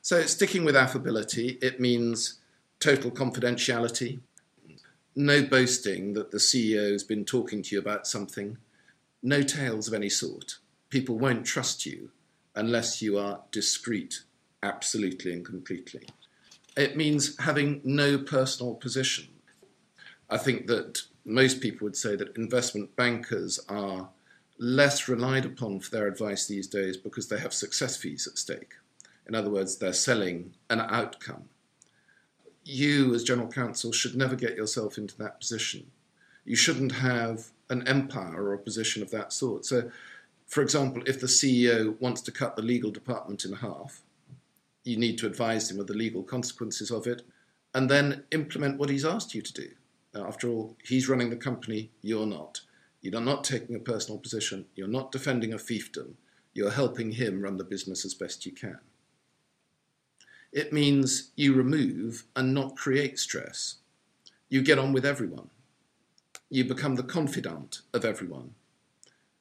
So, 0.00 0.22
sticking 0.22 0.64
with 0.64 0.76
affability, 0.76 1.58
it 1.60 1.80
means 1.80 2.38
total 2.80 3.10
confidentiality, 3.10 4.20
no 5.14 5.42
boasting 5.42 6.14
that 6.14 6.30
the 6.30 6.38
CEO 6.38 6.92
has 6.92 7.02
been 7.02 7.24
talking 7.24 7.62
to 7.62 7.74
you 7.74 7.80
about 7.80 8.06
something, 8.06 8.56
no 9.22 9.42
tales 9.42 9.88
of 9.88 9.94
any 9.94 10.08
sort. 10.08 10.58
People 10.88 11.18
won't 11.18 11.44
trust 11.44 11.84
you 11.84 12.10
unless 12.54 13.02
you 13.02 13.18
are 13.18 13.40
discreet, 13.50 14.22
absolutely 14.62 15.32
and 15.32 15.44
completely. 15.44 16.06
It 16.76 16.96
means 16.96 17.36
having 17.38 17.80
no 17.84 18.18
personal 18.18 18.74
position. 18.74 19.28
I 20.30 20.38
think 20.38 20.66
that 20.68 21.02
most 21.28 21.60
people 21.60 21.84
would 21.84 21.96
say 21.96 22.16
that 22.16 22.36
investment 22.36 22.94
bankers 22.96 23.60
are 23.68 24.08
less 24.58 25.08
relied 25.08 25.44
upon 25.44 25.80
for 25.80 25.90
their 25.90 26.08
advice 26.08 26.46
these 26.46 26.66
days 26.66 26.96
because 26.96 27.28
they 27.28 27.38
have 27.38 27.52
success 27.52 27.96
fees 27.96 28.26
at 28.26 28.38
stake. 28.38 28.74
In 29.28 29.34
other 29.34 29.50
words, 29.50 29.76
they're 29.76 29.92
selling 29.92 30.54
an 30.70 30.80
outcome. 30.80 31.44
You, 32.64 33.14
as 33.14 33.24
general 33.24 33.48
counsel, 33.48 33.92
should 33.92 34.16
never 34.16 34.34
get 34.34 34.56
yourself 34.56 34.98
into 34.98 35.16
that 35.18 35.38
position. 35.38 35.90
You 36.44 36.56
shouldn't 36.56 36.92
have 36.92 37.48
an 37.70 37.86
empire 37.86 38.42
or 38.42 38.54
a 38.54 38.58
position 38.58 39.02
of 39.02 39.10
that 39.10 39.32
sort. 39.32 39.66
So, 39.66 39.90
for 40.46 40.62
example, 40.62 41.02
if 41.06 41.20
the 41.20 41.26
CEO 41.26 42.00
wants 42.00 42.22
to 42.22 42.32
cut 42.32 42.56
the 42.56 42.62
legal 42.62 42.90
department 42.90 43.44
in 43.44 43.52
half, 43.52 44.00
you 44.84 44.96
need 44.96 45.18
to 45.18 45.26
advise 45.26 45.70
him 45.70 45.78
of 45.78 45.86
the 45.86 45.94
legal 45.94 46.22
consequences 46.22 46.90
of 46.90 47.06
it, 47.06 47.22
and 47.74 47.90
then 47.90 48.24
implement 48.30 48.78
what 48.78 48.88
he's 48.88 49.04
asked 49.04 49.34
you 49.34 49.42
to 49.42 49.52
do. 49.52 49.68
After 50.14 50.48
all, 50.48 50.76
he's 50.84 51.08
running 51.08 51.30
the 51.30 51.36
company, 51.36 51.90
you're 52.02 52.26
not. 52.26 52.60
You're 53.00 53.20
not 53.20 53.44
taking 53.44 53.76
a 53.76 53.80
personal 53.80 54.18
position, 54.18 54.66
you're 54.74 54.88
not 54.88 55.12
defending 55.12 55.52
a 55.52 55.58
fiefdom, 55.58 56.14
you're 56.52 56.70
helping 56.70 57.12
him 57.12 57.42
run 57.42 57.56
the 57.56 57.64
business 57.64 58.04
as 58.04 58.14
best 58.14 58.44
you 58.44 58.52
can. 58.52 58.78
It 60.52 60.72
means 60.72 61.30
you 61.36 61.52
remove 61.52 62.24
and 62.34 62.54
not 62.54 62.76
create 62.76 63.18
stress. 63.18 63.76
You 64.48 64.62
get 64.62 64.78
on 64.78 64.92
with 64.92 65.04
everyone. 65.04 65.50
You 66.50 66.64
become 66.64 66.94
the 66.94 67.02
confidant 67.02 67.82
of 67.92 68.04
everyone. 68.04 68.54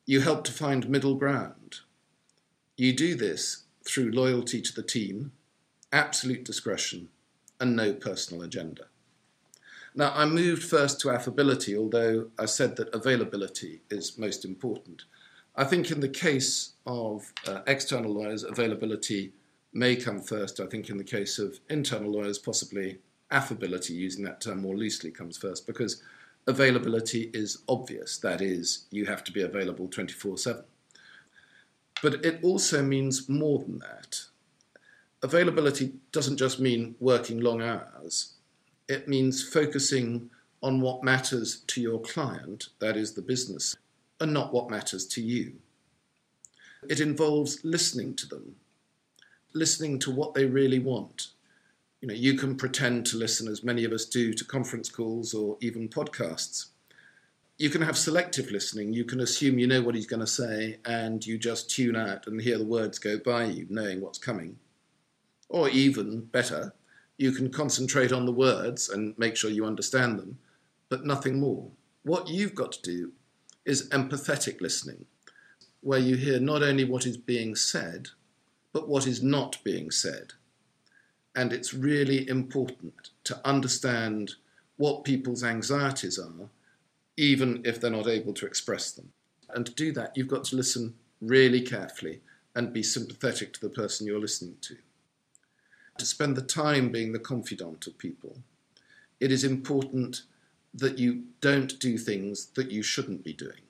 You 0.06 0.22
help 0.22 0.44
to 0.46 0.52
find 0.52 0.90
middle 0.90 1.16
ground. 1.16 1.78
You 2.76 2.94
do 2.94 3.16
this 3.16 3.64
through 3.86 4.12
loyalty 4.12 4.62
to 4.62 4.74
the 4.74 4.84
team, 4.84 5.32
absolute 5.92 6.44
discretion, 6.44 7.10
and 7.60 7.76
no 7.76 7.94
personal 7.94 8.44
agenda. 8.44 8.88
Now, 9.98 10.14
I 10.14 10.26
moved 10.26 10.64
first 10.64 11.02
to 11.02 11.10
affability, 11.10 11.76
although 11.76 12.30
I 12.38 12.46
said 12.46 12.76
that 12.76 12.94
availability 12.94 13.82
is 13.90 14.16
most 14.16 14.46
important. 14.46 15.06
I 15.56 15.64
think 15.64 15.90
in 15.90 16.02
the 16.02 16.08
case 16.08 16.74
of 16.86 17.34
uh, 17.48 17.62
external 17.66 18.14
lawyers, 18.14 18.44
availability 18.44 19.34
may 19.74 19.96
come 19.96 20.22
first. 20.22 20.60
I 20.60 20.68
think 20.68 20.92
in 20.92 20.98
the 20.98 21.04
case 21.04 21.40
of 21.40 21.60
internal 21.72 22.12
lawyers, 22.12 22.38
possibly 22.38 23.00
affability, 23.32 23.96
using 23.96 24.24
that 24.26 24.40
term 24.40 24.62
more 24.62 24.78
loosely, 24.78 25.10
comes 25.10 25.36
first 25.36 25.66
because 25.66 26.04
availability 26.46 27.32
is 27.34 27.64
obvious. 27.68 28.20
That 28.20 28.40
is, 28.40 28.86
you 28.92 29.08
have 29.08 29.24
to 29.24 29.32
be 29.32 29.42
available 29.42 29.88
24 29.88 30.38
7. 30.38 30.64
But 32.04 32.24
it 32.24 32.44
also 32.44 32.84
means 32.84 33.28
more 33.28 33.58
than 33.58 33.80
that. 33.80 34.26
Availability 35.24 35.94
doesn't 36.12 36.38
just 36.38 36.60
mean 36.60 36.94
working 37.00 37.40
long 37.40 37.64
hours, 37.64 38.37
it 38.88 39.08
means 39.08 39.48
focusing 39.48 40.30
on 40.64 40.82
what 40.82 41.04
matters 41.04 41.62
to 41.68 41.82
your 41.82 42.02
client, 42.02 42.70
that 42.80 42.98
is 42.98 43.14
the 43.14 43.22
business, 43.22 43.76
and 44.20 44.34
not 44.34 44.54
what 44.54 44.70
matters 44.70 45.06
to 45.06 45.22
you. 45.22 45.54
It 46.90 47.00
involves 47.00 47.64
listening 47.64 48.16
to 48.16 48.28
them, 48.28 48.56
listening 49.54 50.00
to 50.00 50.12
what 50.12 50.34
they 50.34 50.46
really 50.46 50.80
want. 50.80 51.28
You 52.02 52.08
know, 52.08 52.14
you 52.14 52.36
can 52.36 52.56
pretend 52.56 53.06
to 53.08 53.18
listen, 53.18 53.48
as 53.48 53.64
many 53.64 53.84
of 53.84 53.92
us 53.92 54.06
do, 54.06 54.34
to 54.34 54.46
conference 54.46 54.90
calls 54.90 55.34
or 55.34 55.58
even 55.62 55.90
podcasts. 55.90 56.68
You 57.58 57.72
can 57.72 57.82
have 57.82 57.98
selective 57.98 58.52
listening. 58.52 58.94
You 58.94 59.04
can 59.04 59.20
assume 59.20 59.58
you 59.58 59.66
know 59.66 59.82
what 59.82 59.96
he's 59.96 60.06
going 60.06 60.20
to 60.20 60.28
say 60.28 60.78
and 60.86 61.26
you 61.26 61.40
just 61.40 61.72
tune 61.72 61.96
out 61.96 62.28
and 62.28 62.40
hear 62.40 62.60
the 62.60 62.64
words 62.64 63.00
go 63.00 63.18
by 63.18 63.46
you, 63.46 63.66
knowing 63.70 64.00
what's 64.00 64.20
coming. 64.20 64.58
Or 65.50 65.68
even 65.70 66.22
better, 66.22 66.74
you 67.18 67.32
can 67.32 67.50
concentrate 67.50 68.12
on 68.12 68.26
the 68.26 68.32
words 68.32 68.90
and 68.90 69.18
make 69.18 69.36
sure 69.36 69.50
you 69.50 69.66
understand 69.66 70.20
them, 70.20 70.38
but 70.90 71.06
nothing 71.06 71.40
more. 71.40 71.70
What 72.04 72.30
you've 72.30 72.56
got 72.56 72.72
to 72.74 72.82
do 72.82 73.12
is 73.66 73.90
empathetic 73.90 74.62
listening, 74.62 75.06
where 75.82 76.00
you 76.00 76.16
hear 76.16 76.40
not 76.40 76.64
only 76.64 76.84
what 76.84 77.06
is 77.06 77.18
being 77.18 77.56
said, 77.56 78.10
but 78.72 78.88
what 78.88 79.08
is 79.08 79.24
not 79.24 79.58
being 79.64 79.92
said. 79.92 80.34
And 81.36 81.52
it's 81.52 81.74
really 81.74 82.28
important 82.30 83.10
to 83.26 83.40
understand 83.46 84.36
what 84.78 85.04
people's 85.04 85.44
anxieties 85.44 86.18
are, 86.20 86.50
even 87.18 87.62
if 87.66 87.82
they're 87.82 87.92
not 87.92 88.08
able 88.08 88.34
to 88.36 88.46
express 88.46 88.92
them. 88.92 89.12
And 89.50 89.66
to 89.66 89.74
do 89.74 89.92
that, 89.94 90.16
you've 90.16 90.28
got 90.28 90.44
to 90.46 90.56
listen 90.56 90.94
really 91.22 91.62
carefully 91.62 92.22
and 92.56 92.74
be 92.74 92.84
sympathetic 92.84 93.54
to 93.54 93.62
the 93.62 93.70
person 93.70 94.06
you're 94.06 94.20
listening 94.20 94.58
to. 94.62 94.78
To 95.98 96.06
spend 96.06 96.36
the 96.36 96.42
time 96.42 96.92
being 96.92 97.12
the 97.12 97.20
confidant 97.20 97.88
of 97.88 97.98
people, 97.98 98.38
it 99.20 99.32
is 99.32 99.44
important 99.44 100.22
that 100.74 101.00
you 101.00 101.24
don't 101.42 101.80
do 101.80 101.98
things 101.98 102.48
that 102.56 102.70
you 102.70 102.84
shouldn't 102.84 103.24
be 103.24 103.34
doing. 103.34 103.62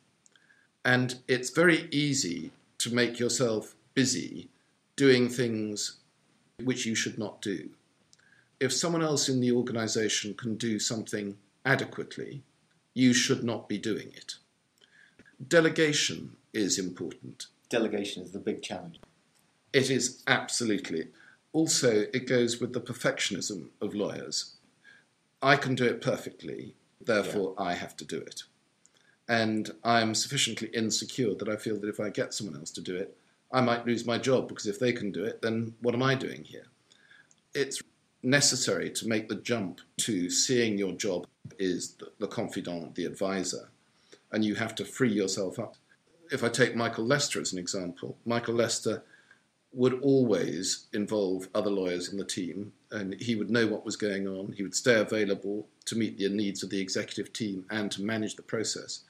And 0.83 1.19
it's 1.27 1.49
very 1.49 1.87
easy 1.91 2.51
to 2.79 2.93
make 2.93 3.17
yourself 3.19 3.75
busy 3.93 4.49
doing 4.95 5.29
things 5.29 5.97
which 6.63 6.85
you 6.85 6.95
should 6.95 7.17
not 7.17 7.41
do. 7.41 7.69
If 8.59 8.73
someone 8.73 9.03
else 9.03 9.29
in 9.29 9.39
the 9.39 9.51
organization 9.51 10.33
can 10.33 10.55
do 10.55 10.79
something 10.79 11.37
adequately, 11.65 12.41
you 12.93 13.13
should 13.13 13.43
not 13.43 13.69
be 13.69 13.77
doing 13.77 14.11
it. 14.15 14.35
Delegation 15.47 16.35
is 16.53 16.79
important. 16.79 17.47
Delegation 17.69 18.23
is 18.23 18.31
the 18.31 18.39
big 18.39 18.61
challenge. 18.61 18.99
It 19.71 19.89
is 19.89 20.23
absolutely. 20.27 21.07
Also, 21.53 22.05
it 22.13 22.27
goes 22.27 22.59
with 22.59 22.73
the 22.73 22.81
perfectionism 22.81 23.69
of 23.81 23.95
lawyers. 23.95 24.55
I 25.41 25.55
can 25.55 25.75
do 25.75 25.85
it 25.85 26.01
perfectly, 26.01 26.75
therefore 27.01 27.55
yeah. 27.57 27.65
I 27.65 27.73
have 27.73 27.95
to 27.97 28.05
do 28.05 28.17
it. 28.17 28.43
And 29.29 29.71
I'm 29.83 30.15
sufficiently 30.15 30.69
insecure 30.69 31.35
that 31.35 31.49
I 31.49 31.57
feel 31.57 31.79
that 31.79 31.89
if 31.89 31.99
I 31.99 32.09
get 32.09 32.33
someone 32.33 32.57
else 32.57 32.71
to 32.71 32.81
do 32.81 32.95
it, 32.95 33.17
I 33.51 33.61
might 33.61 33.85
lose 33.85 34.05
my 34.05 34.17
job 34.17 34.47
because 34.47 34.67
if 34.67 34.79
they 34.79 34.93
can 34.93 35.11
do 35.11 35.23
it, 35.23 35.41
then 35.41 35.73
what 35.81 35.95
am 35.95 36.03
I 36.03 36.15
doing 36.15 36.43
here? 36.43 36.65
It's 37.53 37.81
necessary 38.23 38.89
to 38.91 39.07
make 39.07 39.29
the 39.29 39.35
jump 39.35 39.79
to 39.97 40.29
seeing 40.29 40.77
your 40.77 40.93
job 40.93 41.27
is 41.59 41.93
the, 41.93 42.11
the 42.19 42.27
confidant, 42.27 42.95
the 42.95 43.05
advisor, 43.05 43.69
and 44.31 44.43
you 44.43 44.55
have 44.55 44.75
to 44.75 44.85
free 44.85 45.11
yourself 45.11 45.59
up. 45.59 45.75
If 46.31 46.43
I 46.43 46.49
take 46.49 46.75
Michael 46.75 47.05
Lester 47.05 47.39
as 47.39 47.53
an 47.53 47.59
example, 47.59 48.17
Michael 48.25 48.55
Lester 48.55 49.03
would 49.73 49.99
always 50.01 50.87
involve 50.93 51.47
other 51.53 51.69
lawyers 51.69 52.09
in 52.09 52.17
the 52.17 52.25
team, 52.25 52.71
and 52.91 53.19
he 53.21 53.35
would 53.35 53.49
know 53.49 53.67
what 53.67 53.85
was 53.85 53.95
going 53.95 54.27
on. 54.27 54.53
He 54.53 54.63
would 54.63 54.75
stay 54.75 54.99
available 54.99 55.67
to 55.85 55.95
meet 55.95 56.17
the 56.17 56.29
needs 56.29 56.63
of 56.63 56.69
the 56.69 56.79
executive 56.79 57.33
team 57.33 57.65
and 57.69 57.91
to 57.91 58.01
manage 58.01 58.35
the 58.35 58.41
process, 58.41 59.01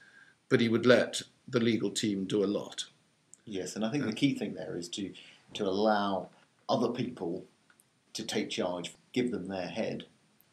but 0.48 0.60
he 0.60 0.68
would 0.68 0.86
let 0.86 1.22
the 1.46 1.60
legal 1.60 1.90
team 1.90 2.24
do 2.24 2.44
a 2.44 2.46
lot. 2.46 2.84
Yes, 3.44 3.76
and 3.76 3.84
I 3.84 3.90
think 3.90 4.04
the 4.04 4.10
uh, 4.10 4.14
key 4.14 4.34
thing 4.34 4.54
there 4.54 4.76
is 4.76 4.88
to 4.90 5.12
to 5.54 5.64
allow 5.64 6.28
other 6.68 6.90
people 6.90 7.44
to 8.12 8.22
take 8.22 8.50
charge, 8.50 8.94
give 9.12 9.30
them 9.30 9.48
their 9.48 9.68
head. 9.68 10.04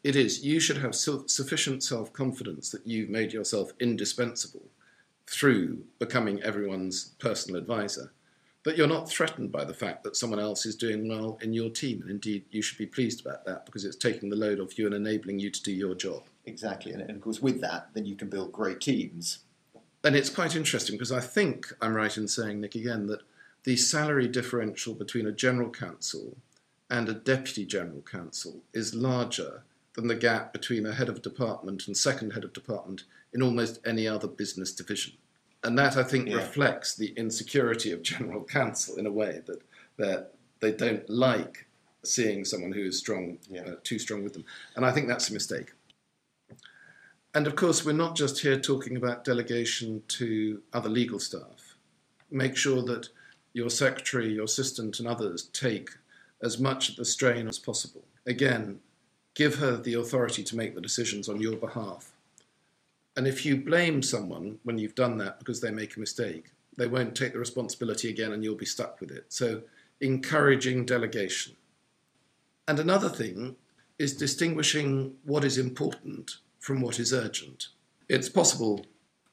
It 0.02 0.16
is. 0.16 0.44
You 0.44 0.60
should 0.60 0.78
have 0.78 0.94
sufficient 0.94 1.82
self 1.82 2.12
confidence 2.12 2.70
that 2.70 2.86
you've 2.86 3.10
made 3.10 3.32
yourself 3.32 3.72
indispensable 3.80 4.68
through 5.26 5.82
becoming 5.98 6.42
everyone's 6.42 7.12
personal 7.18 7.60
advisor. 7.60 8.12
That 8.66 8.76
you're 8.76 8.86
not 8.86 9.08
threatened 9.08 9.50
by 9.50 9.64
the 9.64 9.72
fact 9.72 10.04
that 10.04 10.16
someone 10.16 10.40
else 10.40 10.66
is 10.66 10.76
doing 10.76 11.08
well 11.08 11.38
in 11.40 11.54
your 11.54 11.70
team. 11.70 12.02
And 12.02 12.10
indeed, 12.10 12.44
you 12.50 12.60
should 12.60 12.76
be 12.76 12.86
pleased 12.86 13.24
about 13.24 13.46
that 13.46 13.64
because 13.64 13.86
it's 13.86 13.96
taking 13.96 14.28
the 14.28 14.36
load 14.36 14.60
off 14.60 14.78
you 14.78 14.84
and 14.84 14.94
enabling 14.94 15.38
you 15.38 15.50
to 15.50 15.62
do 15.62 15.72
your 15.72 15.94
job. 15.94 16.24
Exactly. 16.44 16.92
And 16.92 17.08
of 17.08 17.20
course, 17.22 17.40
with 17.40 17.62
that, 17.62 17.88
then 17.94 18.04
you 18.04 18.16
can 18.16 18.28
build 18.28 18.52
great 18.52 18.80
teams 18.82 19.38
and 20.06 20.14
it's 20.14 20.30
quite 20.30 20.54
interesting 20.54 20.94
because 20.94 21.10
I 21.10 21.18
think 21.18 21.72
I'm 21.82 21.94
right 21.94 22.16
in 22.16 22.28
saying, 22.28 22.60
Nick, 22.60 22.76
again, 22.76 23.08
that 23.08 23.22
the 23.64 23.74
salary 23.74 24.28
differential 24.28 24.94
between 24.94 25.26
a 25.26 25.32
general 25.32 25.68
counsel 25.68 26.36
and 26.88 27.08
a 27.08 27.12
deputy 27.12 27.64
general 27.64 28.02
counsel 28.02 28.60
is 28.72 28.94
larger 28.94 29.64
than 29.94 30.06
the 30.06 30.14
gap 30.14 30.52
between 30.52 30.86
a 30.86 30.94
head 30.94 31.08
of 31.08 31.22
department 31.22 31.88
and 31.88 31.96
second 31.96 32.34
head 32.34 32.44
of 32.44 32.52
department 32.52 33.02
in 33.32 33.42
almost 33.42 33.80
any 33.84 34.06
other 34.06 34.28
business 34.28 34.70
division. 34.70 35.14
And 35.66 35.76
that, 35.78 35.96
I 35.96 36.04
think, 36.04 36.28
yeah. 36.28 36.36
reflects 36.36 36.94
the 36.94 37.12
insecurity 37.16 37.90
of 37.90 38.00
general 38.00 38.44
counsel 38.58 38.96
in 38.96 39.06
a 39.06 39.12
way 39.12 39.42
that 39.46 39.62
that 39.96 40.34
they 40.60 40.70
don't 40.72 41.08
like 41.10 41.66
seeing 42.04 42.44
someone 42.44 42.70
who 42.70 42.84
is 42.84 42.98
strong, 42.98 43.38
yeah. 43.50 43.62
uh, 43.62 43.74
too 43.82 43.98
strong 43.98 44.22
with 44.22 44.32
them. 44.32 44.44
And 44.76 44.86
I 44.86 44.92
think 44.92 45.08
that's 45.08 45.28
a 45.28 45.32
mistake. 45.32 45.72
And 47.34 47.46
of 47.46 47.56
course, 47.56 47.84
we're 47.84 47.92
not 47.92 48.14
just 48.14 48.40
here 48.40 48.58
talking 48.58 48.96
about 48.96 49.24
delegation 49.24 50.02
to 50.08 50.62
other 50.72 50.88
legal 50.88 51.18
staff. 51.18 51.76
Make 52.30 52.56
sure 52.56 52.82
that 52.82 53.08
your 53.52 53.68
secretary, 53.68 54.32
your 54.32 54.44
assistant, 54.44 55.00
and 55.00 55.08
others 55.08 55.48
take 55.52 55.90
as 56.42 56.60
much 56.60 56.90
of 56.90 56.96
the 56.96 57.04
strain 57.04 57.48
as 57.48 57.58
possible. 57.58 58.04
Again, 58.24 58.78
give 59.34 59.56
her 59.56 59.76
the 59.76 59.94
authority 59.94 60.44
to 60.44 60.56
make 60.56 60.74
the 60.74 60.80
decisions 60.80 61.28
on 61.28 61.40
your 61.40 61.56
behalf. 61.56 62.12
And 63.16 63.26
if 63.26 63.46
you 63.46 63.56
blame 63.56 64.02
someone 64.02 64.58
when 64.62 64.78
you've 64.78 64.94
done 64.94 65.16
that 65.18 65.38
because 65.38 65.60
they 65.60 65.70
make 65.70 65.96
a 65.96 66.00
mistake, 66.00 66.52
they 66.76 66.86
won't 66.86 67.16
take 67.16 67.32
the 67.32 67.38
responsibility 67.38 68.10
again 68.10 68.32
and 68.32 68.44
you'll 68.44 68.54
be 68.54 68.66
stuck 68.66 69.00
with 69.00 69.10
it. 69.10 69.24
So, 69.28 69.62
encouraging 70.00 70.84
delegation. 70.84 71.56
And 72.68 72.78
another 72.78 73.08
thing 73.08 73.56
is 73.98 74.14
distinguishing 74.14 75.14
what 75.24 75.44
is 75.44 75.56
important 75.56 76.36
from 76.58 76.82
what 76.82 76.98
is 76.98 77.14
urgent. 77.14 77.68
It's 78.08 78.28
possible 78.28 78.84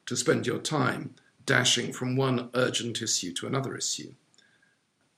to 0.06 0.16
spend 0.16 0.46
your 0.46 0.58
time 0.58 1.14
dashing 1.44 1.92
from 1.92 2.16
one 2.16 2.48
urgent 2.54 3.02
issue 3.02 3.32
to 3.34 3.46
another 3.46 3.76
issue. 3.76 4.14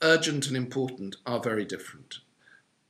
Urgent 0.03 0.49
and 0.49 0.57
important 0.57 1.17
are 1.25 1.41
very 1.41 1.65
different. 1.65 2.19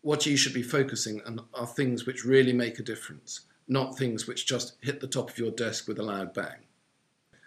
What 0.00 0.24
you 0.24 0.36
should 0.36 0.54
be 0.54 0.62
focusing 0.62 1.20
on 1.26 1.40
are 1.52 1.66
things 1.66 2.06
which 2.06 2.24
really 2.24 2.52
make 2.52 2.78
a 2.78 2.82
difference, 2.82 3.42
not 3.68 3.98
things 3.98 4.26
which 4.26 4.46
just 4.46 4.76
hit 4.80 5.00
the 5.00 5.06
top 5.06 5.30
of 5.30 5.38
your 5.38 5.50
desk 5.50 5.88
with 5.88 5.98
a 5.98 6.02
loud 6.02 6.32
bang. 6.32 6.66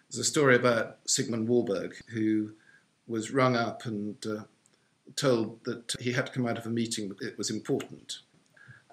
There's 0.09 0.19
a 0.19 0.23
story 0.23 0.55
about 0.55 0.97
Siegmund 1.05 1.47
Warburg, 1.47 1.95
who 2.07 2.51
was 3.07 3.31
rung 3.31 3.55
up 3.55 3.85
and 3.85 4.15
uh, 4.25 4.43
told 5.15 5.63
that 5.65 5.95
he 5.99 6.11
had 6.11 6.27
to 6.27 6.31
come 6.31 6.47
out 6.47 6.57
of 6.57 6.65
a 6.65 6.69
meeting 6.69 7.09
that 7.09 7.21
it 7.21 7.37
was 7.37 7.49
important. 7.49 8.19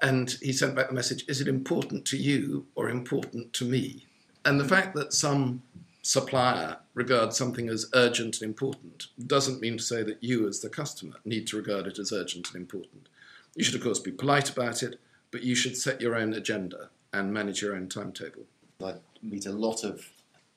And 0.03 0.37
he 0.43 0.53
sent 0.53 0.75
back 0.75 0.89
the 0.89 0.95
message 0.95 1.25
Is 1.29 1.41
it 1.41 1.49
important 1.49 2.05
to 2.07 2.17
you 2.17 2.67
or 2.75 2.91
important 2.91 3.53
to 3.55 3.65
me? 3.65 4.07
And 4.45 4.61
the 4.61 4.69
fact 4.69 4.95
that 4.95 5.13
some 5.13 5.63
supplier 6.03 6.77
regards 6.95 7.37
something 7.37 7.69
as 7.69 7.91
urgent 7.95 8.41
and 8.41 8.49
important 8.49 9.07
doesn't 9.27 9.61
mean 9.61 9.77
to 9.77 9.83
say 9.83 10.03
that 10.03 10.23
you, 10.23 10.47
as 10.47 10.61
the 10.61 10.69
customer, 10.69 11.17
need 11.25 11.47
to 11.49 11.57
regard 11.57 11.87
it 11.87 11.99
as 11.99 12.13
urgent 12.13 12.49
and 12.49 12.57
important. 12.57 13.09
You 13.55 13.65
should, 13.65 13.75
of 13.75 13.83
course, 13.83 13.99
be 13.99 14.13
polite 14.13 14.51
about 14.51 14.83
it, 14.83 15.01
but 15.31 15.43
you 15.43 15.55
should 15.55 15.77
set 15.77 16.01
your 16.01 16.15
own 16.15 16.35
agenda 16.35 16.91
and 17.13 17.33
manage 17.33 17.63
your 17.63 17.75
own 17.75 17.89
timetable. 17.89 18.45
I 18.85 18.95
meet 19.23 19.47
a 19.47 19.53
lot 19.53 19.85
of 19.85 20.09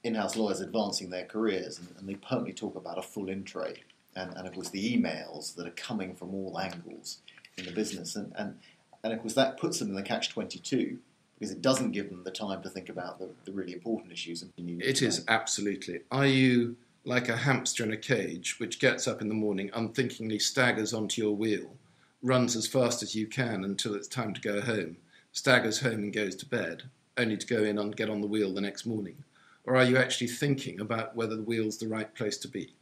in-house 0.03 0.35
lawyers 0.35 0.61
advancing 0.61 1.09
their 1.09 1.25
careers, 1.25 1.79
and, 1.79 1.89
and 1.97 2.07
they 2.07 2.15
permanently 2.15 2.53
talk 2.53 2.75
about 2.75 2.97
a 2.97 3.01
full 3.01 3.29
in 3.29 3.43
tray, 3.43 3.83
and, 4.15 4.35
and 4.35 4.47
of 4.47 4.53
course 4.53 4.69
the 4.69 4.97
emails 4.97 5.55
that 5.55 5.67
are 5.67 5.71
coming 5.71 6.15
from 6.15 6.33
all 6.33 6.59
angles 6.59 7.19
in 7.57 7.65
the 7.65 7.71
business, 7.71 8.15
and, 8.15 8.33
and 8.37 8.57
and 9.03 9.13
of 9.13 9.19
course 9.19 9.33
that 9.33 9.57
puts 9.57 9.79
them 9.79 9.89
in 9.89 9.95
the 9.95 10.03
catch 10.03 10.29
twenty 10.29 10.59
two 10.59 10.99
because 11.37 11.51
it 11.51 11.61
doesn't 11.61 11.91
give 11.91 12.09
them 12.09 12.21
the 12.25 12.31
time 12.31 12.61
to 12.61 12.69
think 12.69 12.89
about 12.89 13.17
the, 13.17 13.29
the 13.45 13.51
really 13.53 13.71
important 13.71 14.11
issues. 14.11 14.43
It 14.57 15.01
is 15.01 15.23
absolutely. 15.29 16.01
Are 16.11 16.25
you 16.25 16.75
like 17.05 17.29
a 17.29 17.37
hamster 17.37 17.83
in 17.83 17.93
a 17.93 17.97
cage 17.97 18.59
which 18.59 18.77
gets 18.77 19.07
up 19.07 19.21
in 19.21 19.29
the 19.29 19.33
morning, 19.33 19.69
unthinkingly 19.73 20.37
staggers 20.37 20.93
onto 20.93 21.21
your 21.21 21.33
wheel, 21.33 21.77
runs 22.21 22.57
as 22.57 22.67
fast 22.67 23.01
as 23.01 23.15
you 23.15 23.25
can 23.25 23.63
until 23.63 23.95
it's 23.95 24.07
time 24.07 24.33
to 24.33 24.41
go 24.41 24.59
home, 24.59 24.97
staggers 25.31 25.79
home 25.79 26.03
and 26.03 26.13
goes 26.13 26.35
to 26.37 26.45
bed, 26.45 26.83
only 27.17 27.37
to 27.37 27.47
go 27.47 27.63
in 27.63 27.77
and 27.77 27.95
get 27.95 28.09
on 28.09 28.21
the 28.21 28.27
wheel 28.27 28.53
the 28.53 28.61
next 28.61 28.85
morning? 28.85 29.23
Or 29.65 29.75
are 29.75 29.83
you 29.83 29.97
actually 29.97 30.27
thinking 30.27 30.79
about 30.79 31.15
whether 31.15 31.35
the 31.35 31.43
wheel's 31.43 31.77
the 31.77 31.87
right 31.87 32.13
place 32.15 32.37
to 32.37 32.47
be? 32.47 32.73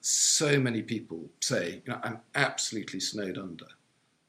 So 0.00 0.58
many 0.58 0.82
people 0.82 1.24
say, 1.40 1.82
you 1.84 1.92
know, 1.92 2.00
I'm 2.02 2.20
absolutely 2.34 3.00
snowed 3.00 3.38
under, 3.38 3.66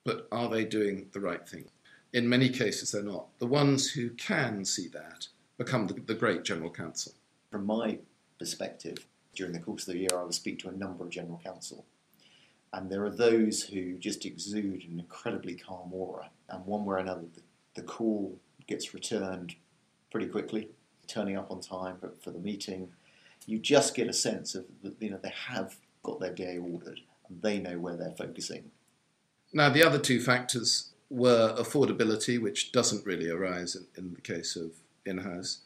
but 0.03 0.27
are 0.31 0.49
they 0.49 0.65
doing 0.65 1.07
the 1.11 1.19
right 1.19 1.47
thing? 1.47 1.65
In 2.13 2.29
many 2.29 2.49
cases, 2.49 2.91
they're 2.91 3.03
not. 3.03 3.27
The 3.39 3.45
ones 3.45 3.91
who 3.91 4.09
can 4.11 4.63
see 4.63 4.87
that 4.89 5.27
become 5.57 5.87
the, 5.87 5.93
the 5.93 6.15
great 6.15 6.43
general 6.43 6.69
counsel. 6.69 7.13
From 7.51 7.65
my 7.65 7.99
perspective, 8.39 9.05
during 9.33 9.53
the 9.53 9.59
course 9.59 9.87
of 9.87 9.93
the 9.93 9.99
year, 9.99 10.09
I 10.13 10.23
will 10.23 10.31
speak 10.31 10.59
to 10.59 10.69
a 10.69 10.73
number 10.73 11.03
of 11.03 11.09
general 11.09 11.41
counsel. 11.43 11.85
And 12.75 12.89
there 12.89 13.05
are 13.05 13.09
those 13.09 13.63
who 13.63 13.97
just 13.97 14.25
exude 14.25 14.83
an 14.83 14.99
incredibly 14.99 15.55
calm 15.55 15.93
aura. 15.93 16.29
And 16.49 16.65
one 16.65 16.83
way 16.83 16.95
or 16.95 16.97
another, 16.97 17.23
the, 17.33 17.41
the 17.73 17.87
call 17.87 18.37
gets 18.67 18.93
returned 18.93 19.55
pretty 20.11 20.27
quickly, 20.27 20.67
turning 21.07 21.37
up 21.37 21.49
on 21.49 21.61
time 21.61 21.95
for, 21.97 22.11
for 22.21 22.31
the 22.31 22.39
meeting. 22.39 22.89
You 23.45 23.59
just 23.59 23.95
get 23.95 24.09
a 24.09 24.13
sense 24.13 24.55
of, 24.55 24.65
you 24.99 25.09
know, 25.09 25.19
they 25.23 25.33
have 25.47 25.77
got 26.03 26.19
their 26.19 26.33
day 26.33 26.57
ordered 26.57 26.99
and 27.29 27.41
they 27.41 27.59
know 27.59 27.79
where 27.79 27.95
they're 27.95 28.11
focusing. 28.11 28.71
Now, 29.53 29.69
the 29.69 29.83
other 29.83 29.99
two 29.99 30.19
factors 30.19 30.91
were 31.09 31.55
affordability, 31.57 32.41
which 32.41 32.73
doesn't 32.73 33.05
really 33.05 33.29
arise 33.29 33.75
in, 33.75 33.85
in 33.97 34.13
the 34.15 34.21
case 34.21 34.57
of 34.57 34.71
in 35.05 35.19
house, 35.19 35.59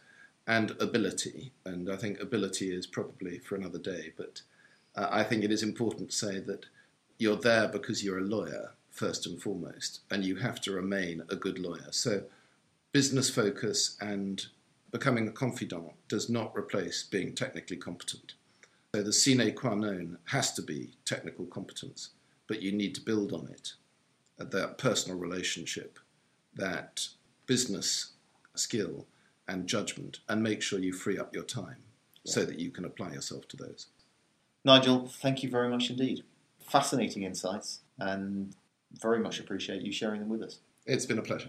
and 0.46 0.76
ability. 0.80 1.54
And 1.66 1.92
I 1.92 1.96
think 1.96 2.20
ability 2.20 2.72
is 2.72 2.86
probably 2.86 3.40
for 3.40 3.56
another 3.56 3.80
day, 3.80 4.14
but 4.16 4.44
uh, 4.96 5.08
I 5.10 5.24
think 5.24 5.44
it 5.44 5.52
is 5.52 5.64
important 5.64 6.12
to 6.12 6.16
say 6.16 6.40
that 6.42 6.66
you're 7.20 7.36
there 7.36 7.68
because 7.68 8.04
you're 8.04 8.18
a 8.18 8.24
lawyer, 8.24 8.72
first 8.90 9.28
and 9.28 9.40
foremost, 9.40 10.00
and 10.10 10.26
you 10.26 10.38
have 10.38 10.60
to 10.62 10.72
remain 10.72 11.22
a 11.30 11.36
good 11.36 11.60
lawyer. 11.60 11.92
So, 11.92 12.24
business 12.92 13.30
focus 13.30 13.98
and 14.02 14.44
becoming 14.92 15.28
a 15.28 15.32
confidant 15.32 15.92
does 16.08 16.30
not 16.30 16.56
replace 16.58 17.04
being 17.04 17.36
technically 17.36 17.78
competent. 17.78 18.34
So, 18.96 19.04
the 19.04 19.14
sine 19.14 19.54
qua 19.54 19.76
non 19.76 20.18
has 20.26 20.54
to 20.54 20.62
be 20.62 20.96
technical 21.06 21.46
competence, 21.46 22.10
but 22.48 22.62
you 22.62 22.72
need 22.72 22.96
to 22.96 23.02
build 23.02 23.34
on 23.34 23.50
it 23.50 23.74
uh, 24.40 24.46
that 24.46 24.78
personal 24.78 25.20
relationship, 25.20 26.00
that 26.56 27.10
business 27.46 28.14
skill 28.56 29.06
and 29.48 29.68
judgment, 29.68 30.20
and 30.30 30.42
make 30.42 30.62
sure 30.62 30.80
you 30.80 30.94
free 30.94 31.18
up 31.18 31.36
your 31.36 31.44
time 31.44 31.84
yeah. 32.24 32.32
so 32.32 32.46
that 32.46 32.60
you 32.60 32.72
can 32.72 32.86
apply 32.86 33.12
yourself 33.12 33.48
to 33.50 33.58
those. 33.58 33.88
Nigel, 34.64 35.08
thank 35.08 35.44
you 35.44 35.50
very 35.50 35.70
much 35.70 35.90
indeed. 35.90 36.24
Fascinating 36.70 37.24
insights, 37.24 37.80
and 38.00 38.56
very 39.02 39.20
much 39.20 39.40
appreciate 39.40 39.82
you 39.82 39.92
sharing 39.92 40.20
them 40.20 40.30
with 40.30 40.42
us. 40.42 40.60
It's 40.86 41.06
been 41.06 41.20
a 41.20 41.22
pleasure. 41.22 41.48